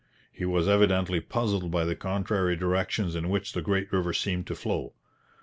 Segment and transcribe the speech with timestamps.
[0.31, 4.55] He was evidently puzzled by the contrary directions in which the great river seemed to
[4.55, 4.93] flow.